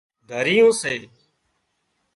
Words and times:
دريون 0.29 0.71
سي 0.81 0.95